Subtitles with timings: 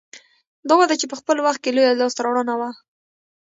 [0.67, 2.69] دا وده چې په خپل وخت کې لویه لاسته راوړنه وه